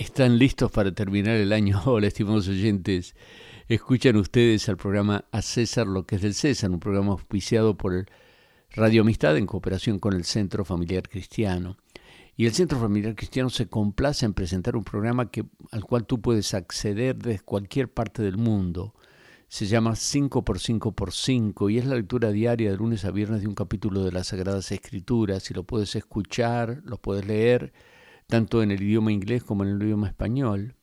[0.00, 1.78] ¿Están listos para terminar el año?
[1.84, 3.14] Hola, estimados oyentes.
[3.68, 8.06] Escuchan ustedes al programa A César lo que es del César, un programa auspiciado por
[8.70, 11.76] Radio Amistad en cooperación con el Centro Familiar Cristiano.
[12.34, 16.18] Y el Centro Familiar Cristiano se complace en presentar un programa que, al cual tú
[16.18, 18.94] puedes acceder desde cualquier parte del mundo.
[19.48, 24.02] Se llama 5x5x5 y es la lectura diaria de lunes a viernes de un capítulo
[24.02, 27.74] de las Sagradas Escrituras y lo puedes escuchar, lo puedes leer
[28.30, 30.76] tanto en el idioma inglés como en el idioma español.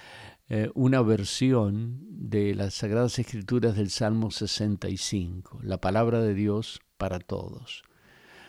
[0.52, 7.19] eh, una versión de las Sagradas Escrituras del Salmo 65, la palabra de Dios para
[7.19, 7.83] todos.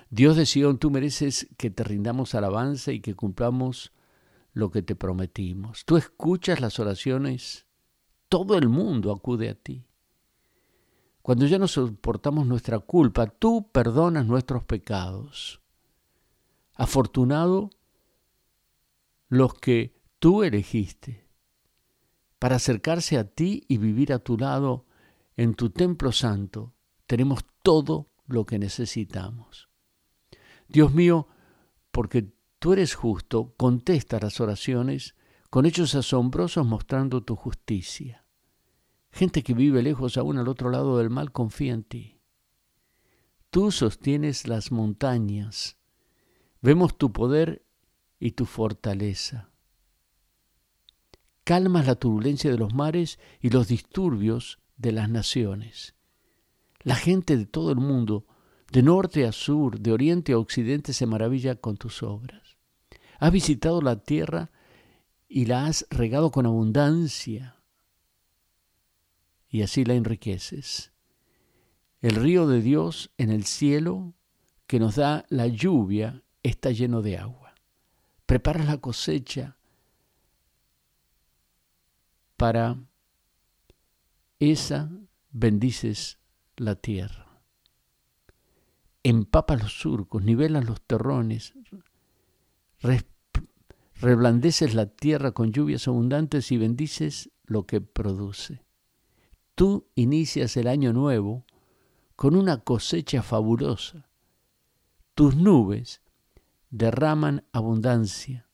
[0.08, 3.92] Dios de Sion, tú mereces que te rindamos alabanza y que cumplamos
[4.54, 5.84] lo que te prometimos.
[5.84, 7.66] Tú escuchas las oraciones,
[8.30, 9.84] todo el mundo acude a ti.
[11.20, 15.60] Cuando ya no soportamos nuestra culpa, tú perdonas nuestros pecados.
[16.72, 17.68] Afortunado
[19.28, 21.29] los que tú elegiste
[22.40, 24.86] para acercarse a ti y vivir a tu lado
[25.36, 26.74] en tu templo santo.
[27.06, 29.68] Tenemos todo lo que necesitamos.
[30.66, 31.28] Dios mío,
[31.90, 35.14] porque tú eres justo, contesta las oraciones
[35.50, 38.24] con hechos asombrosos mostrando tu justicia.
[39.12, 42.20] Gente que vive lejos aún al otro lado del mal confía en ti.
[43.50, 45.76] Tú sostienes las montañas.
[46.62, 47.66] Vemos tu poder
[48.18, 49.49] y tu fortaleza
[51.50, 55.96] calmas la turbulencia de los mares y los disturbios de las naciones.
[56.84, 58.24] La gente de todo el mundo,
[58.70, 62.56] de norte a sur, de oriente a occidente, se maravilla con tus obras.
[63.18, 64.52] Has visitado la tierra
[65.26, 67.56] y la has regado con abundancia,
[69.48, 70.92] y así la enriqueces.
[72.00, 74.14] El río de Dios en el cielo,
[74.68, 77.56] que nos da la lluvia, está lleno de agua.
[78.24, 79.56] Preparas la cosecha
[82.40, 82.78] para
[84.38, 84.90] esa
[85.30, 86.18] bendices
[86.56, 87.42] la tierra.
[89.02, 91.52] Empapa los surcos, nivelas los terrones,
[93.96, 98.64] reblandeces la tierra con lluvias abundantes y bendices lo que produce.
[99.54, 101.44] Tú inicias el año nuevo
[102.16, 104.08] con una cosecha fabulosa.
[105.14, 106.00] Tus nubes
[106.70, 108.49] derraman abundancia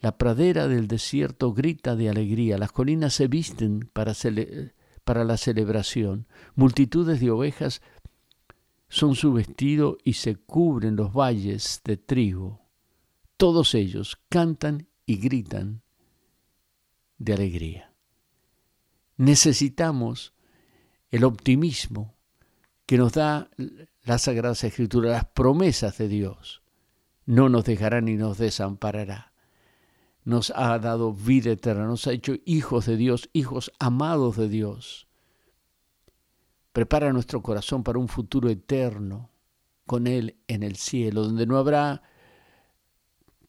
[0.00, 4.14] la pradera del desierto grita de alegría, las colinas se visten para,
[5.24, 7.82] la celebración, multitudes de ovejas
[8.88, 12.66] son su vestido y se cubren los valles de trigo.
[13.36, 15.82] Todos ellos cantan y gritan
[17.18, 17.92] de alegría.
[19.16, 20.34] Necesitamos
[21.10, 22.14] el optimismo
[22.86, 23.50] que nos da
[24.04, 26.62] la Sagrada Escritura, las promesas de Dios.
[27.26, 29.29] No nos dejará ni nos desamparará
[30.30, 35.08] nos ha dado vida eterna, nos ha hecho hijos de Dios, hijos amados de Dios.
[36.72, 39.30] Prepara nuestro corazón para un futuro eterno
[39.86, 42.02] con Él en el cielo, donde no habrá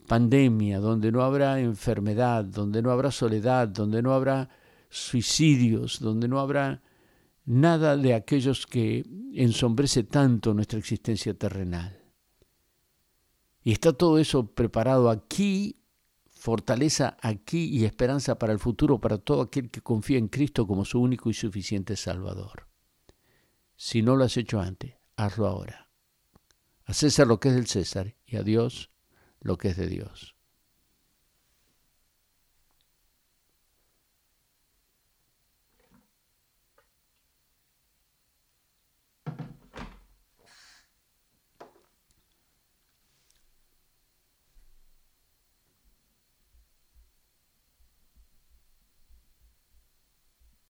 [0.08, 4.50] pandemia, donde no habrá enfermedad, donde no habrá soledad, donde no habrá
[4.90, 6.82] suicidios, donde no habrá
[7.46, 9.06] nada de aquellos que
[9.36, 12.02] ensombrece tanto nuestra existencia terrenal.
[13.64, 15.81] Y está todo eso preparado aquí
[16.42, 20.86] fortaleza aquí y esperanza para el futuro para todo aquel que confía en Cristo como
[20.86, 22.68] su único y suficiente Salvador.
[23.76, 25.92] Si no lo has hecho antes, hazlo ahora.
[26.86, 28.90] A César lo que es del César y a Dios
[29.40, 30.36] lo que es de Dios.